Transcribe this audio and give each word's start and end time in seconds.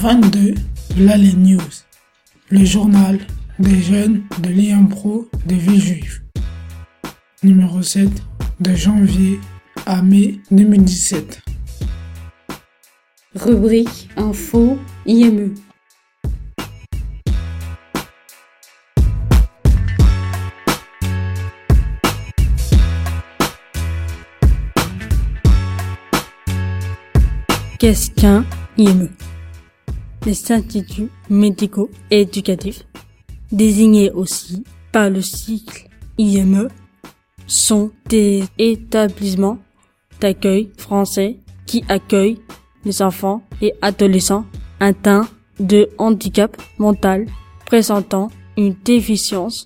22, 0.00 0.54
là 1.00 1.16
les 1.16 1.32
news. 1.32 1.58
Le 2.50 2.64
journal 2.64 3.18
des 3.58 3.82
jeunes 3.82 4.22
de 4.40 4.48
l'IAMPRO 4.48 5.28
de 5.44 5.56
Villejuif. 5.56 6.22
Numéro 7.42 7.82
7, 7.82 8.08
de 8.60 8.74
janvier 8.76 9.40
à 9.86 10.00
mai 10.00 10.38
2017. 10.52 11.40
Rubrique 13.34 14.08
Info 14.16 14.78
IME. 15.04 15.56
Qu'est-ce 27.80 28.12
qu'un 28.12 28.44
IME 28.76 29.08
Les 30.26 30.52
instituts 30.52 31.10
médicaux 31.30 31.90
éducatifs, 32.10 32.84
désignés 33.50 34.10
aussi 34.10 34.64
par 34.92 35.10
le 35.10 35.22
cycle 35.22 35.88
IME, 36.18 36.68
sont 37.46 37.90
des 38.08 38.44
établissements 38.58 39.58
d'accueil 40.20 40.70
français 40.76 41.38
qui 41.66 41.84
accueillent 41.88 42.40
les 42.84 43.02
enfants 43.02 43.42
et 43.60 43.74
adolescents 43.82 44.44
atteints 44.80 45.28
de 45.60 45.88
handicap 45.98 46.56
mental 46.78 47.26
présentant 47.66 48.30
une 48.56 48.74
déficience 48.84 49.64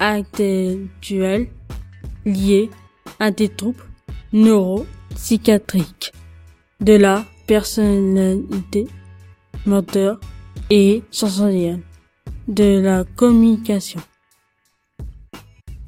intellectuelle 0.00 1.48
liée 2.24 2.70
à 3.20 3.30
des 3.30 3.48
troubles 3.48 3.84
neuropsychiatriques 4.32 6.12
de 6.80 6.94
la 6.94 7.24
personnalité 7.46 8.86
moteur 9.66 10.20
et 10.70 11.02
sensorielle 11.10 11.80
de 12.48 12.80
la 12.80 13.04
communication. 13.16 14.00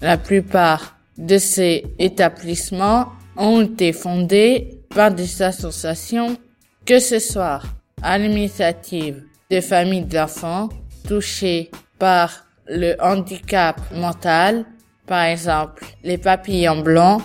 La 0.01 0.19
plupart 0.19 0.97
de 1.17 1.39
ces 1.39 1.85
établissements 1.99 3.13
ont 3.37 3.63
été 3.63 3.93
fondés 3.93 4.83
par 4.95 5.13
des 5.13 5.43
associations, 5.43 6.37
que 6.85 6.99
ce 6.99 7.19
soit 7.19 7.63
à 8.03 8.19
l'initiative 8.19 9.25
des 9.51 9.61
familles 9.61 10.05
d'enfants 10.05 10.69
touchées 11.07 11.71
par 11.99 12.45
le 12.69 12.97
handicap 13.01 13.81
mental, 13.95 14.67
par 15.07 15.25
exemple 15.25 15.85
les 16.03 16.19
papillons 16.19 16.83
blancs, 16.83 17.23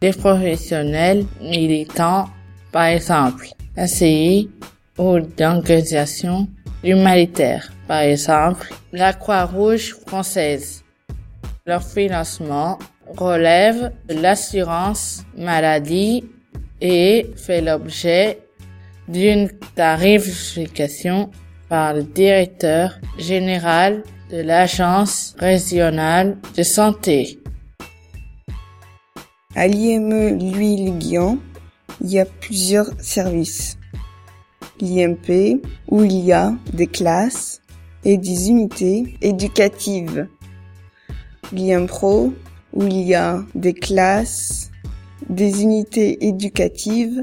les 0.00 0.12
professionnels 0.12 1.26
militants, 1.40 2.28
par 2.72 2.86
exemple 2.86 3.48
CI 3.86 4.50
ou 4.98 5.20
d'organisations 5.20 6.48
humanitaires, 6.82 7.72
par 7.88 8.00
exemple 8.00 8.72
la 8.92 9.12
Croix-Rouge 9.12 9.96
française. 10.06 10.84
Leur 11.66 11.82
financement 11.82 12.78
relève 13.16 13.92
de 14.08 14.14
l'assurance 14.14 15.24
maladie 15.36 16.24
et 16.80 17.30
fait 17.36 17.60
l'objet 17.60 18.38
d'une 19.08 19.50
tarification 19.74 21.30
par 21.68 21.94
le 21.94 22.02
directeur 22.02 22.98
général 23.18 24.02
de 24.30 24.38
l'Agence 24.38 25.34
régionale 25.38 26.36
de 26.56 26.62
santé. 26.62 27.38
À 29.54 29.66
l'IME 29.66 30.38
Louis-le-Guion, 30.38 31.38
il 32.00 32.10
y 32.10 32.18
a 32.18 32.24
plusieurs 32.24 32.90
services. 33.00 33.78
L'IMP, 34.80 35.60
où 35.88 36.02
il 36.02 36.18
y 36.20 36.32
a 36.32 36.54
des 36.72 36.86
classes 36.86 37.60
et 38.04 38.16
des 38.18 38.48
unités 38.48 39.16
éducatives. 39.20 40.28
L'IMPRO, 41.52 42.32
où 42.72 42.82
il 42.82 43.02
y 43.02 43.14
a 43.14 43.44
des 43.54 43.74
classes, 43.74 44.70
des 45.28 45.62
unités 45.62 46.26
éducatives, 46.26 47.22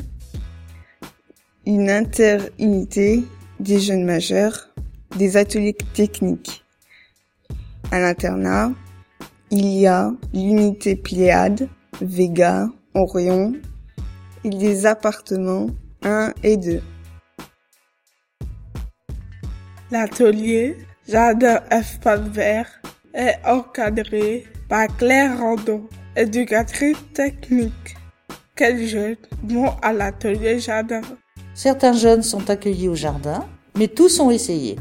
une 1.65 1.89
interunité 1.89 3.23
des 3.59 3.79
jeunes 3.79 4.05
majeurs, 4.05 4.69
des 5.17 5.37
ateliers 5.37 5.77
techniques. 5.93 6.63
À 7.91 7.99
l'internat, 7.99 8.71
il 9.51 9.67
y 9.67 9.85
a 9.85 10.13
l'unité 10.33 10.95
Pléade, 10.95 11.67
Vega, 12.01 12.69
Orion, 12.93 13.53
et 14.43 14.49
des 14.49 14.85
appartements 14.85 15.67
1 16.03 16.33
et 16.43 16.57
2. 16.57 16.81
L'atelier 19.91 20.77
Jardin 21.05 21.59
Espace 21.69 22.21
Vert 22.31 22.81
est 23.13 23.35
encadré 23.45 24.45
par 24.69 24.87
Claire 24.95 25.37
Rando, 25.37 25.89
éducatrice 26.15 26.95
technique. 27.13 27.97
Quels 28.55 28.87
jeunes 28.87 29.17
vont 29.43 29.73
à 29.81 29.91
l'atelier 29.91 30.59
jardin 30.59 31.01
Certains 31.53 31.91
jeunes 31.91 32.23
sont 32.23 32.49
accueillis 32.49 32.87
au 32.87 32.95
jardin, 32.95 33.45
mais 33.77 33.89
tous 33.89 34.07
sont 34.07 34.31
essayés. 34.31 34.77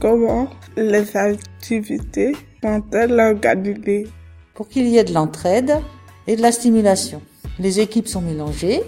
Comment 0.00 0.48
les 0.74 1.14
activités 1.14 2.34
sont-elles 2.62 3.20
organisées 3.20 4.08
Pour 4.54 4.68
qu'il 4.68 4.86
y 4.86 4.96
ait 4.96 5.04
de 5.04 5.12
l'entraide 5.12 5.80
et 6.26 6.36
de 6.36 6.40
la 6.40 6.52
stimulation. 6.52 7.20
Les 7.58 7.80
équipes 7.80 8.08
sont 8.08 8.22
mélangées. 8.22 8.80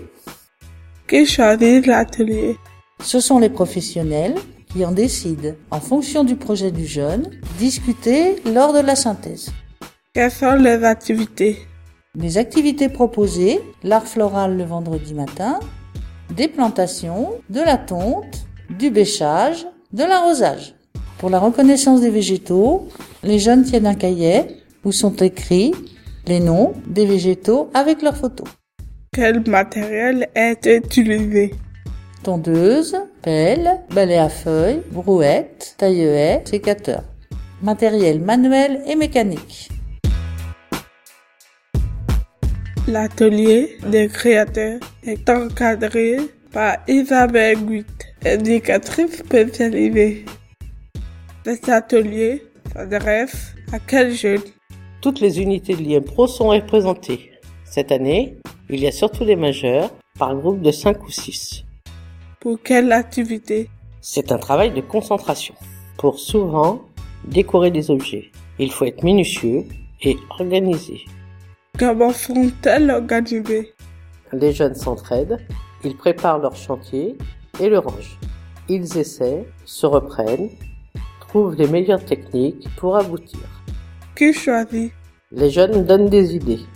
Qui 1.06 1.26
choisit 1.26 1.84
l'atelier? 1.84 2.56
Ce 3.04 3.20
sont 3.20 3.38
les 3.38 3.50
professionnels 3.50 4.36
qui 4.72 4.84
en 4.84 4.92
décident 4.92 5.52
en 5.70 5.80
fonction 5.80 6.24
du 6.24 6.36
projet 6.36 6.70
du 6.70 6.86
jeune, 6.86 7.30
discuté 7.58 8.36
lors 8.46 8.72
de 8.72 8.80
la 8.80 8.96
synthèse. 8.96 9.52
Quelles 10.14 10.30
sont 10.30 10.54
les 10.54 10.84
activités? 10.84 11.58
Les 12.14 12.38
activités 12.38 12.88
proposées, 12.88 13.60
l'art 13.82 14.06
floral 14.06 14.56
le 14.56 14.64
vendredi 14.64 15.14
matin, 15.14 15.60
des 16.34 16.48
plantations, 16.48 17.30
de 17.50 17.60
la 17.60 17.76
tonte, 17.76 18.46
du 18.78 18.90
bêchage, 18.90 19.66
de 19.92 20.04
l'arrosage. 20.04 20.74
Pour 21.18 21.30
la 21.30 21.38
reconnaissance 21.38 22.00
des 22.00 22.10
végétaux, 22.10 22.88
les 23.22 23.38
jeunes 23.38 23.64
tiennent 23.64 23.86
un 23.86 23.94
cahier 23.94 24.42
où 24.84 24.92
sont 24.92 25.14
écrits 25.16 25.72
les 26.26 26.40
noms 26.40 26.72
des 26.86 27.06
végétaux 27.06 27.70
avec 27.74 28.02
leurs 28.02 28.16
photos. 28.16 28.48
Quel 29.12 29.48
matériel 29.48 30.28
est 30.34 30.66
utilisé? 30.66 31.54
Tondeuse, 32.22 32.96
pelle, 33.22 33.80
balai 33.94 34.18
à 34.18 34.28
feuilles, 34.28 34.82
brouette, 34.90 35.74
taille 35.78 36.40
sécateur. 36.44 37.02
Matériel 37.62 38.20
manuel 38.20 38.82
et 38.86 38.96
mécanique. 38.96 39.68
L'atelier 42.88 43.78
des 43.88 44.08
créateurs 44.08 44.80
est 45.04 45.30
encadré 45.30 46.16
par 46.52 46.78
Isabelle 46.88 47.64
Guit, 47.64 47.86
éducatrice 48.24 49.18
spécialisée. 49.18 50.24
Cet 51.44 51.68
atelier 51.68 52.42
s'adresse 52.72 53.54
à 53.72 53.78
quel 53.78 54.12
jeune? 54.12 54.42
Toutes 55.00 55.20
les 55.20 55.40
unités 55.40 55.76
de 55.76 55.82
l'IMPRO 55.82 56.26
sont 56.26 56.48
représentées. 56.48 57.30
Cette 57.64 57.92
année, 57.92 58.36
il 58.68 58.80
y 58.80 58.86
a 58.86 58.92
surtout 58.92 59.24
des 59.24 59.36
majeurs, 59.36 59.90
par 60.18 60.34
groupe 60.34 60.60
de 60.60 60.70
5 60.70 61.02
ou 61.04 61.10
6. 61.10 61.64
Pour 62.42 62.60
quelle 62.60 62.90
activité 62.90 63.70
C'est 64.00 64.32
un 64.32 64.36
travail 64.36 64.72
de 64.72 64.80
concentration, 64.80 65.54
pour 65.96 66.18
souvent 66.18 66.82
décorer 67.24 67.70
des 67.70 67.88
objets. 67.88 68.32
Il 68.58 68.72
faut 68.72 68.84
être 68.84 69.04
minutieux 69.04 69.64
et 70.02 70.16
organisé. 70.28 71.04
Comment 71.78 72.08
organisées 72.08 73.72
Les 74.32 74.52
jeunes 74.52 74.74
s'entraident, 74.74 75.38
ils 75.84 75.96
préparent 75.96 76.40
leur 76.40 76.56
chantier 76.56 77.16
et 77.60 77.68
le 77.68 77.78
rangent. 77.78 78.18
Ils 78.68 78.98
essaient, 78.98 79.46
se 79.64 79.86
reprennent, 79.86 80.50
trouvent 81.20 81.54
les 81.54 81.68
meilleures 81.68 82.04
techniques 82.04 82.66
pour 82.76 82.96
aboutir. 82.96 83.38
Qui 84.16 84.32
choisit 84.32 84.92
Les 85.30 85.50
jeunes 85.50 85.84
donnent 85.84 86.08
des 86.08 86.34
idées. 86.34 86.66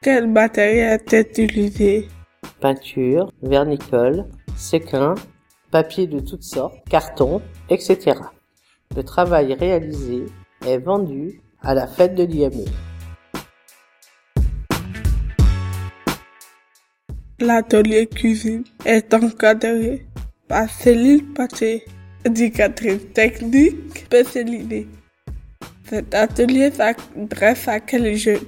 Quel 0.00 0.28
matériel 0.28 0.98
est 1.12 1.38
utilisé 1.38 2.08
Peinture, 2.58 3.30
vernicole, 3.42 4.24
séquin, 4.56 5.14
papier 5.70 6.06
de 6.06 6.20
toutes 6.20 6.42
sortes, 6.42 6.76
carton, 6.88 7.42
etc. 7.68 8.18
Le 8.96 9.02
travail 9.02 9.54
réalisé 9.54 10.26
est 10.66 10.78
vendu 10.78 11.40
à 11.62 11.74
la 11.74 11.86
fête 11.86 12.14
de 12.14 12.24
l'IME. 12.24 12.64
L'atelier 17.40 18.06
cuisine 18.06 18.64
est 18.84 19.12
encadré 19.12 20.06
par 20.46 20.70
Céline 20.70 21.32
Paté, 21.34 21.84
éducatrice 22.24 23.12
technique 23.12 23.98
spécialisée. 23.98 24.86
Cet 25.88 26.14
atelier 26.14 26.70
s'adresse 26.70 27.68
à 27.68 27.80
quel 27.80 28.14
jeune? 28.14 28.40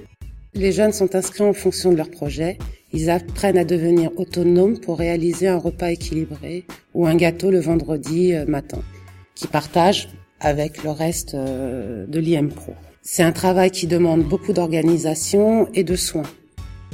Les 0.53 0.71
jeunes 0.71 0.93
sont 0.93 1.13
inscrits 1.13 1.43
en 1.43 1.53
fonction 1.53 1.91
de 1.91 1.97
leur 1.97 2.09
projet 2.09 2.57
Ils 2.93 3.09
apprennent 3.09 3.57
à 3.57 3.65
devenir 3.65 4.11
autonomes 4.17 4.79
pour 4.79 4.97
réaliser 4.97 5.47
un 5.47 5.57
repas 5.57 5.91
équilibré 5.91 6.65
ou 6.93 7.05
un 7.05 7.15
gâteau 7.15 7.51
le 7.51 7.59
vendredi 7.59 8.33
euh, 8.33 8.45
matin, 8.45 8.79
qui 9.35 9.47
partagent 9.47 10.09
avec 10.39 10.83
le 10.83 10.91
reste 10.91 11.33
euh, 11.33 12.05
de 12.07 12.19
l'IM 12.19 12.49
Pro. 12.49 12.73
C'est 13.01 13.23
un 13.23 13.33
travail 13.33 13.71
qui 13.71 13.87
demande 13.87 14.23
beaucoup 14.23 14.53
d'organisation 14.53 15.67
et 15.73 15.83
de 15.83 15.95
soins. 15.95 16.29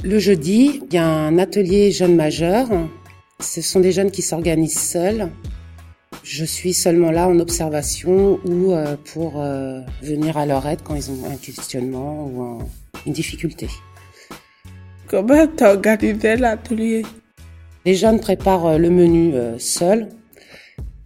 Le 0.02 0.18
jeudi, 0.18 0.80
il 0.88 0.94
y 0.94 0.98
a 0.98 1.06
un 1.06 1.38
atelier 1.38 1.92
jeunes 1.92 2.16
majeurs. 2.16 2.68
Ce 3.40 3.62
sont 3.62 3.80
des 3.80 3.92
jeunes 3.92 4.10
qui 4.10 4.22
s'organisent 4.22 4.78
seuls. 4.78 5.30
Je 6.24 6.44
suis 6.44 6.72
seulement 6.72 7.10
là 7.10 7.28
en 7.28 7.38
observation 7.38 8.40
ou 8.44 8.72
euh, 8.72 8.96
pour 9.12 9.42
venir 10.02 10.36
à 10.36 10.46
leur 10.46 10.66
aide 10.66 10.80
quand 10.82 10.94
ils 10.94 11.10
ont 11.10 11.24
un 11.30 11.36
questionnement 11.36 12.26
ou 12.26 12.58
une 13.06 13.12
difficulté. 13.12 13.68
Comment 15.06 15.46
t'as 15.46 15.76
l'atelier? 16.36 17.04
Les 17.84 17.94
jeunes 17.94 18.20
préparent 18.20 18.78
le 18.78 18.90
menu 18.90 19.34
seuls 19.58 20.08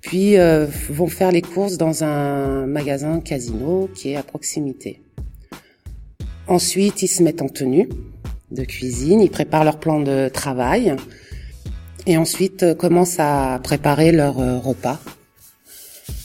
puis 0.01 0.39
euh, 0.39 0.67
vont 0.89 1.07
faire 1.07 1.33
les 1.33 1.43
courses 1.43 1.77
dans 1.77 2.05
un 2.05 2.67
magasin 2.67 3.21
casino 3.21 3.91
qui 3.95 4.13
est 4.13 4.17
à 4.17 4.23
proximité. 4.23 5.03
Ensuite, 6.47 7.03
ils 7.03 7.09
se 7.09 7.23
mettent 7.23 7.43
en 7.43 7.49
tenue 7.49 7.89
de 8.51 8.65
cuisine, 8.65 9.21
ils 9.21 9.31
préparent 9.31 9.65
leur 9.65 9.79
plan 9.79 10.01
de 10.01 10.31
travail 10.31 10.97
et 12.07 12.17
ensuite 12.17 12.63
euh, 12.63 12.75
commencent 12.75 13.21
à 13.21 13.61
préparer 13.63 14.13
leur 14.13 14.39
euh, 14.39 14.59
repas. 14.59 14.99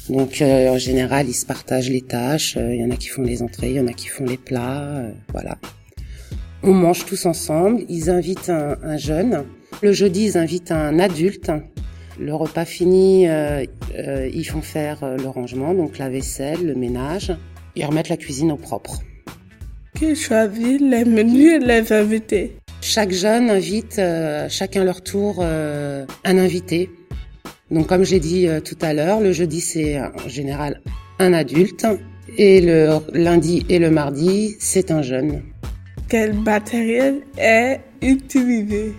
Donc 0.10 0.42
en 0.42 0.78
général, 0.78 1.30
ils 1.30 1.34
se 1.34 1.46
partagent 1.46 1.90
les 1.90 2.02
tâches, 2.02 2.58
il 2.58 2.76
y 2.76 2.84
en 2.84 2.92
a 2.92 2.98
qui 2.98 3.08
font 3.08 3.22
les 3.22 3.42
entrées, 3.42 3.70
il 3.70 3.76
y 3.78 3.80
en 3.80 3.88
a 3.88 3.94
qui 3.94 4.08
font 4.08 4.26
les 4.26 4.36
plats, 4.38 5.02
voilà. 5.32 5.58
On 6.64 6.74
mange 6.74 7.06
tous 7.06 7.26
ensemble, 7.26 7.84
ils 7.90 8.10
invitent 8.10 8.50
un, 8.50 8.78
un 8.82 8.98
jeune. 8.98 9.44
Le 9.82 9.92
jeudi, 9.92 10.26
ils 10.26 10.38
invitent 10.38 10.72
un 10.72 10.98
adulte 11.00 11.52
le 12.20 12.36
repas 12.36 12.66
fini, 12.66 13.28
euh, 13.28 13.66
euh, 13.98 14.30
ils 14.32 14.44
font 14.44 14.62
faire 14.62 15.04
euh, 15.04 15.18
le 15.18 15.28
rangement, 15.28 15.74
donc 15.74 15.98
la 15.98 16.10
vaisselle, 16.10 16.66
le 16.66 16.76
ménage. 16.76 17.36
Ils 17.76 17.86
remettent 17.86 18.10
la 18.10 18.18
cuisine 18.18 18.52
au 18.52 18.56
propre. 18.56 19.00
Qui 19.96 20.16
choisit 20.16 20.80
les 20.80 21.06
menus 21.06 21.54
et 21.54 21.60
les 21.60 21.92
invités 21.92 22.58
Chaque 22.82 23.12
jeune 23.12 23.50
invite, 23.50 24.00
chacun 24.50 24.84
leur 24.84 25.02
tour, 25.02 25.44
un 25.44 26.06
invité. 26.38 26.90
Donc 27.72 27.88
comme 27.88 28.04
j'ai 28.04 28.20
dit 28.20 28.48
tout 28.64 28.78
à 28.82 28.94
l'heure, 28.94 29.22
le 29.22 29.32
jeudi 29.32 29.62
c'est 29.62 30.00
en 30.00 30.28
général 30.28 30.82
un 31.20 31.34
adulte 31.34 31.88
et 32.38 32.60
le 32.62 33.00
lundi 33.14 33.66
et 33.70 33.80
le 33.80 33.90
mardi 33.90 34.56
c'est 34.60 34.92
un 34.92 35.02
jeune. 35.02 35.42
Quel 36.14 36.36
matériel 36.36 37.24
est 37.40 37.82
utilisé? 38.04 38.94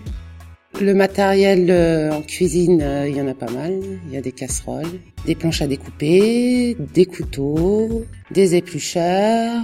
Le 0.81 0.93
matériel 0.93 1.71
euh, 1.71 2.11
en 2.11 2.21
cuisine, 2.21 2.81
euh, 2.81 3.07
il 3.07 3.15
y 3.15 3.21
en 3.21 3.27
a 3.29 3.33
pas 3.33 3.49
mal. 3.49 3.79
Il 4.05 4.13
y 4.13 4.17
a 4.17 4.21
des 4.21 4.33
casseroles, 4.33 4.99
des 5.25 5.33
planches 5.33 5.61
à 5.61 5.67
découper, 5.67 6.75
des 6.93 7.05
couteaux, 7.05 8.03
des 8.31 8.55
éplucheurs, 8.55 9.61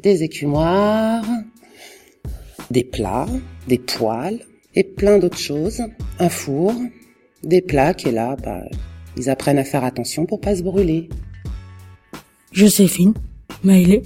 des 0.00 0.24
écumoires, 0.24 1.24
des 2.72 2.82
plats, 2.82 3.28
des 3.68 3.78
poêles 3.78 4.40
et 4.74 4.82
plein 4.82 5.20
d'autres 5.20 5.38
choses. 5.38 5.80
Un 6.18 6.28
four, 6.28 6.74
des 7.44 7.62
plaques 7.62 8.08
et 8.08 8.10
là, 8.10 8.34
bah, 8.42 8.64
ils 9.16 9.30
apprennent 9.30 9.58
à 9.58 9.64
faire 9.64 9.84
attention 9.84 10.26
pour 10.26 10.40
pas 10.40 10.56
se 10.56 10.64
brûler. 10.64 11.08
Joséphine, 12.50 13.14
Maïlé, 13.62 14.02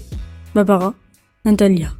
Barbara, 0.54 0.92
Natalia. 1.46 1.94